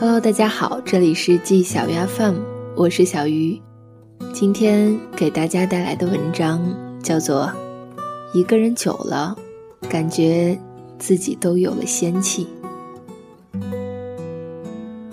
[0.00, 2.36] Hello，大家好，这里是季小鱼 FM，
[2.74, 3.60] 我是小鱼。
[4.32, 6.58] 今天给大家带来的文章
[7.02, 7.42] 叫做
[8.32, 9.36] 《一个人久了，
[9.90, 10.58] 感觉
[10.98, 12.48] 自己都有了仙气》。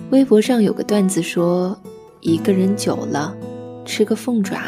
[0.08, 1.78] 微博上有个段子说，
[2.22, 3.36] 一个人久了，
[3.84, 4.62] 吃个凤爪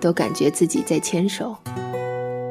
[0.00, 1.56] 都感觉自己在牵手。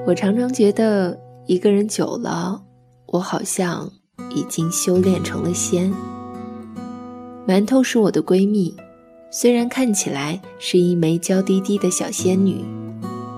[0.06, 2.62] 我常常觉得，一个人久了，
[3.06, 3.90] 我好像
[4.30, 5.90] 已经修炼成了仙。
[7.48, 8.76] 馒头是我的闺蜜，
[9.32, 12.58] 虽然看起来是一枚娇滴滴的小仙女，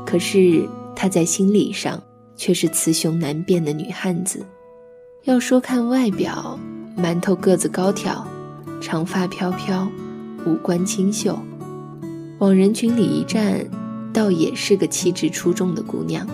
[0.04, 2.02] 可是她在心理上
[2.36, 4.44] 却是雌雄难辨的女汉子。
[5.26, 6.58] 要说看外表，
[6.98, 8.26] 馒头个子高挑，
[8.82, 9.88] 长发飘飘，
[10.44, 11.38] 五官清秀，
[12.40, 13.64] 往人群里一站，
[14.12, 16.28] 倒也是个气质出众的姑娘。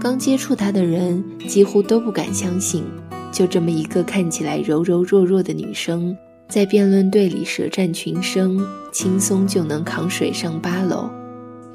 [0.00, 2.82] 刚接触她的人几乎都不敢相信，
[3.30, 6.16] 就这么一个看起来柔柔弱弱的女生。
[6.48, 11.08] 在辩论队里舌战群生，轻松就能扛水上八楼，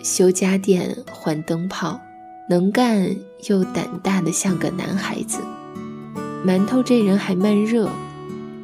[0.04, 2.00] 修家电、换灯泡，
[2.50, 3.14] 能干
[3.50, 5.40] 又胆大的像个男孩子。
[6.46, 7.90] 馒头这人还慢热，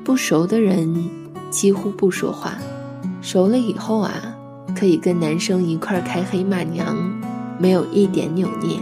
[0.06, 1.10] 不熟的人
[1.50, 2.54] 几乎不说话，
[3.22, 4.14] 熟了以后啊，
[4.78, 6.96] 可以跟男生一块开黑骂娘，
[7.60, 8.80] 没有一点扭捏。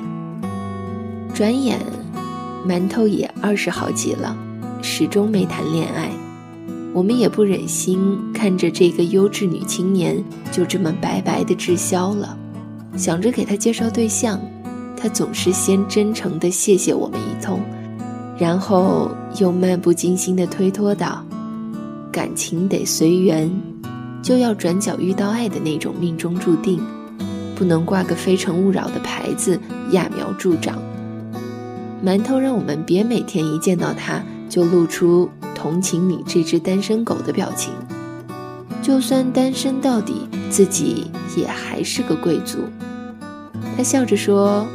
[1.34, 1.80] 转眼，
[2.68, 4.38] 馒头也二十好几了，
[4.84, 6.12] 始终没谈恋爱。
[6.94, 12.38] 我们也不忍心看着这个优质女青年就这么白白的滞销了，
[12.96, 14.40] 想着给她介绍对象，
[14.96, 17.60] 她总是先真诚的谢谢我们一通，
[18.38, 21.26] 然后又漫不经心的推脱道
[22.14, 23.50] ：“感情得随缘，
[24.22, 26.80] 就要转角遇到爱的那种命中注定，
[27.56, 29.60] 不能挂个非诚勿扰的牌子
[29.92, 30.78] 揠苗助长。”
[32.06, 35.28] 馒头让我们别每天一见到他就露出。
[35.64, 37.72] 同情你这只单身狗的表情，
[38.82, 42.58] 就算单身到底，自己也还是个贵族。
[43.78, 44.68] 他笑着说：“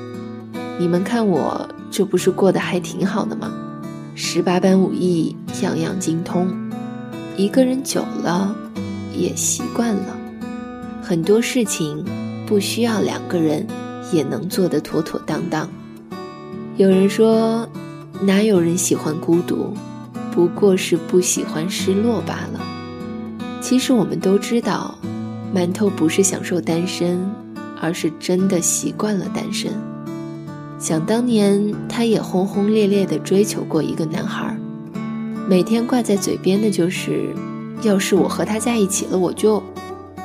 [0.80, 3.52] 你们看我这不是过得还挺好的吗？
[4.14, 6.48] 十八般武艺样样精通，
[7.36, 8.56] 一个人久了
[9.14, 10.16] 也习惯了，
[11.02, 12.02] 很多事情
[12.46, 13.66] 不需要两个人
[14.10, 15.68] 也能做得妥妥当当。”
[16.78, 17.68] 有人说
[18.24, 19.76] ：“哪有人喜欢孤独？”
[20.32, 22.60] 不过是不喜欢失落罢了。
[23.60, 24.96] 其实我们都知道，
[25.54, 27.18] 馒头不是享受单身，
[27.80, 29.72] 而是真的习惯了单身。
[30.78, 34.56] 想当年，他也轰轰烈烈地追求过一个男孩，
[35.48, 37.34] 每天挂在嘴边的就是
[37.82, 39.62] ：“要是我和他在一起了，我就……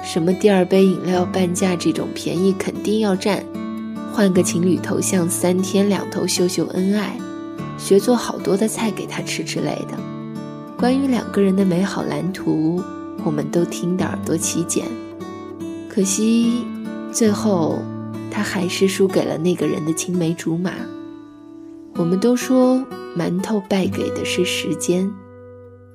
[0.03, 3.43] 什么第二杯饮料半价这种便宜肯定要占，
[4.11, 7.17] 换个情侣头像，三天两头秀秀恩爱。”
[7.83, 9.97] 学做好多的菜给他吃之类的，
[10.77, 12.81] 关于两个人的美好蓝图，
[13.25, 14.85] 我们都听得耳朵起茧。
[15.89, 16.65] 可惜，
[17.11, 17.79] 最后
[18.31, 20.71] 他还是输给了那个人的青梅竹马。
[21.95, 22.81] 我们都说
[23.17, 25.11] 馒头败给的是时间，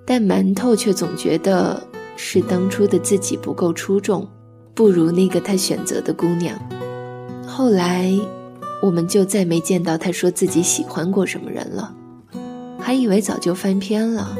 [0.04, 1.82] 但馒头却总觉得
[2.16, 4.28] 是当初的自己不够出众，
[4.75, 6.54] 不如那个他选择的姑娘。
[7.47, 8.12] 后来。
[8.81, 11.94] 我们就再没见到他说自己喜欢过什么人了，
[12.78, 14.37] 还以为早就翻篇了，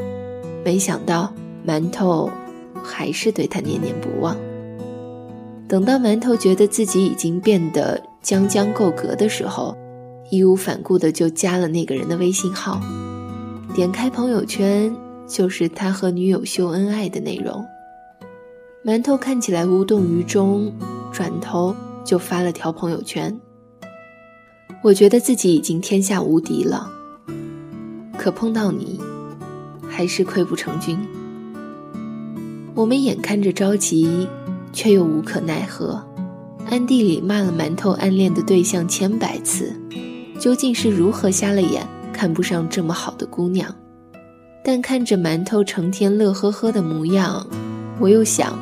[0.63, 1.33] 没想到
[1.67, 2.29] 馒头
[2.81, 4.37] 还是对他念念不忘。
[5.67, 9.77] 等到馒头觉得自己已经变得将将够格的时候，
[10.31, 12.81] 义无反顾的就加了那个人的微信号，
[13.75, 14.95] 点开朋友圈
[15.27, 17.63] 就是他和女友秀恩爱的内容。
[18.85, 20.73] 馒头看起来无动于衷，
[21.11, 21.75] 转头
[22.05, 23.37] 就发了条朋友圈。
[24.81, 26.89] 我觉得自己已经天下无敌了，
[28.17, 28.97] 可碰到你，
[29.89, 30.97] 还是溃不成军。
[32.73, 34.25] 我们眼看着着急，
[34.71, 36.01] 却又无可奈何，
[36.69, 39.75] 暗地里骂了馒头暗恋的对象千百次，
[40.39, 43.75] 究竟是如何瞎了眼，看不上这么好的姑娘？
[44.63, 47.45] 但看着馒头成天乐呵呵的模样，
[47.99, 48.57] 我又想，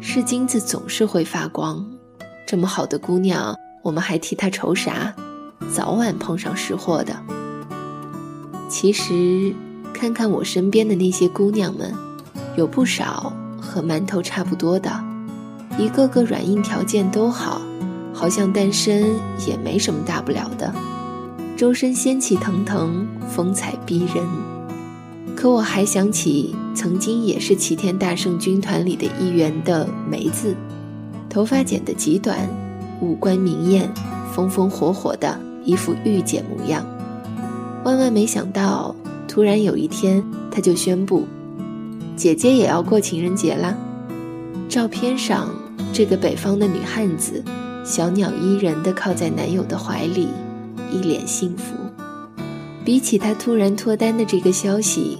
[0.00, 1.84] 是金子总是会发光，
[2.46, 3.52] 这么好的姑娘，
[3.82, 5.12] 我们还替她愁啥？
[5.72, 7.14] 早晚碰上识货的。
[8.68, 9.54] 其实，
[9.92, 11.94] 看看我身边的那些姑娘们，
[12.56, 14.90] 有不少和馒头差不多的，
[15.78, 17.62] 一个个软硬条件都好，
[18.12, 19.14] 好像单身
[19.46, 20.74] 也没什么大不了的，
[21.56, 24.26] 周身仙气腾腾，风采逼人。
[25.36, 30.56] 可我还想起曾经也是齐天大圣军团里的一员的梅子，
[31.28, 32.38] 头发剪得极短，
[33.00, 33.88] 五官明艳，
[34.32, 35.45] 风风火火的。
[35.66, 36.86] 一副御姐模样，
[37.84, 38.94] 万万没想到，
[39.26, 41.26] 突然有一天，她就宣布
[42.16, 43.76] ：“姐姐也要过情人节啦。
[44.68, 45.50] 照片上
[45.92, 47.42] 这个北方的女汉子，
[47.84, 50.28] 小鸟依人地靠在男友的怀里，
[50.92, 51.74] 一脸幸福。
[52.84, 55.18] 比起她突然脱单的这个消息，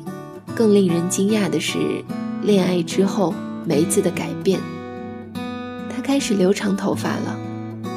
[0.54, 2.04] 更令人惊讶的是，
[2.42, 3.34] 恋爱之后
[3.64, 4.60] 梅子的改变。
[5.90, 7.36] 她开始留长头发了，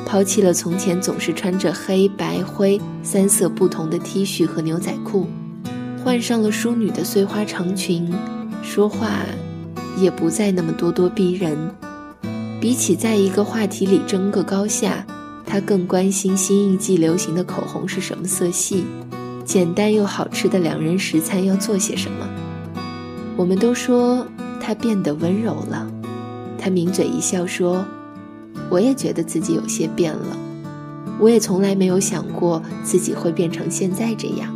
[0.05, 5.27] 抛弃了从前总是穿着黑白灰三色不同的 T 恤和牛仔裤，
[6.03, 8.11] 换上了淑女的碎花长裙，
[8.63, 9.19] 说话
[9.97, 11.57] 也不再那么咄咄逼人。
[12.59, 15.05] 比起在一个话题里争个高下，
[15.45, 18.83] 他更关心新一季流行的口红是什么色系。
[19.45, 22.27] 简单又好吃的两人食餐要做些什么？
[23.37, 24.27] 我们都说
[24.59, 25.89] 他变得温柔了。
[26.57, 27.85] 他抿嘴一笑说
[28.69, 30.37] ：“我也觉得自己有些变了。
[31.19, 34.55] 我也从来没有想过自己会变成现在这样。”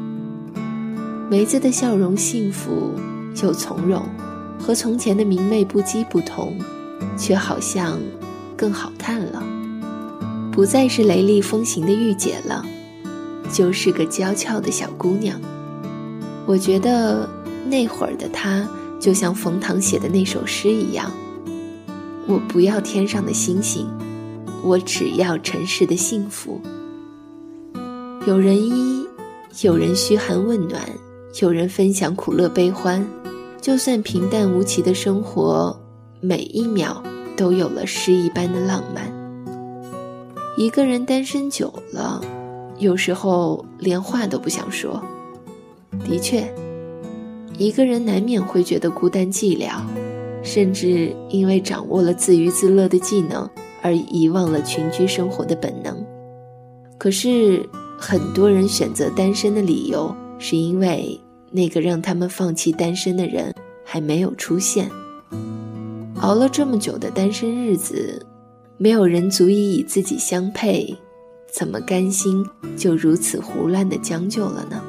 [1.30, 2.92] 梅子的笑容幸福
[3.42, 4.04] 又从容，
[4.60, 6.58] 和从前的明媚不羁不同，
[7.18, 8.00] 却好像
[8.56, 9.44] 更好看了。
[10.52, 12.64] 不再是雷厉风行的御姐了。
[13.52, 15.40] 就是个娇俏的小姑娘，
[16.48, 17.30] 我觉得
[17.68, 18.68] 那会儿的她
[19.00, 21.12] 就像冯唐写的那首诗一样
[22.34, 23.88] ：“我不要天上的星星，
[24.64, 26.60] 我只要尘世的幸福。”
[28.26, 29.06] 有人依，
[29.62, 30.82] 有人嘘寒问暖，
[31.42, 33.06] 有人分享苦乐悲欢。
[33.62, 35.80] 就算平淡无奇的生活，
[36.22, 37.04] 每一秒
[37.38, 39.06] 都有了诗一般的浪漫。
[40.58, 42.20] 一个人单身久了。
[42.80, 45.00] 有时候连话都不想说。
[46.04, 46.52] 的确，
[47.60, 49.80] 一个人难免会觉得孤单寂寥，
[50.44, 53.50] 甚至因为掌握了自娱自乐的技能
[53.82, 56.06] 而遗忘了群居生活的本能。
[56.98, 57.68] 可是，
[57.98, 61.20] 很多人选择单身的理由，是因为
[61.52, 63.54] 那个让他们放弃单身的人
[63.84, 64.90] 还没有出现。
[66.22, 68.26] 熬了这么久的单身日子，
[68.78, 70.96] 没有人足以与自己相配。
[71.52, 72.44] 怎么甘心
[72.76, 74.82] 就如此胡乱的将就了呢？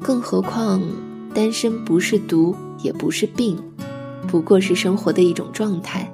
[0.00, 0.82] 更何况，
[1.32, 3.56] 单身不是毒，也不是病，
[4.26, 6.10] 不过是生活的一种状态。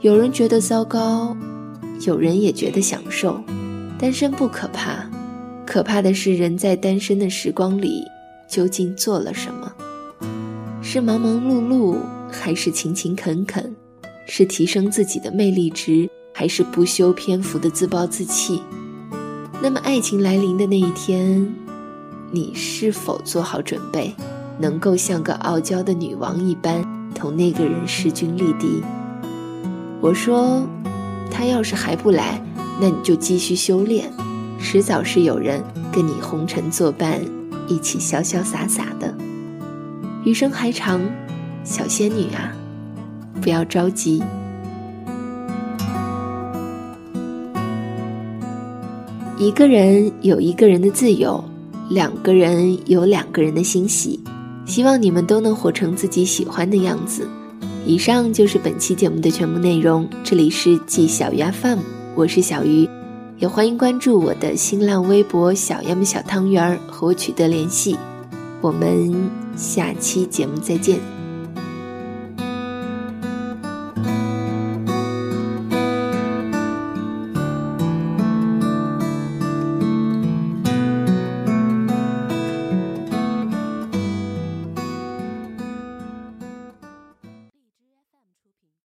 [0.00, 1.36] 有人觉得糟糕，
[2.06, 3.40] 有人也觉得享受。
[3.98, 5.04] 单身不可怕，
[5.66, 8.02] 可怕的是人在单身的时光里
[8.48, 9.72] 究竟做了什么？
[10.80, 11.96] 是忙忙碌碌，
[12.30, 13.74] 还是勤勤恳恳？
[14.26, 16.08] 是提升自己的魅力值？
[16.32, 18.62] 还是不修篇幅的自暴自弃。
[19.60, 21.52] 那么，爱情来临的那一天，
[22.30, 24.14] 你是否做好准备，
[24.56, 28.82] 能够像个傲娇的女王一般，同那个人势均力敌？
[30.00, 30.66] 我说，
[31.30, 32.40] 他要是还不来，
[32.80, 34.10] 那你就继续修炼，
[34.60, 35.62] 迟早是有人
[35.92, 37.20] 跟你红尘作伴，
[37.66, 39.12] 一起潇潇洒洒的。
[40.24, 41.00] 余生还长，
[41.64, 42.52] 小仙女啊，
[43.40, 44.22] 不要着急。
[49.36, 51.42] 一个人有一个人的自由，
[51.90, 54.20] 两个人有两个人的欣喜。
[54.68, 57.26] 希望你们都能活成自己喜欢的样子。
[57.86, 60.06] 以上就是本期节目的全部内容。
[60.22, 61.78] 这里是季小鱼 FM，
[62.14, 62.86] 我是小鱼，
[63.38, 67.96] 也欢迎关注我的新浪微博“小鸭们小汤圆儿”和我取得联系。
[68.60, 71.17] 我们下期节目再见。